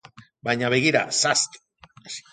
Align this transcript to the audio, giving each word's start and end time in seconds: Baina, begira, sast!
Baina, 0.47 0.71
begira, 0.75 1.05
sast! 1.21 1.63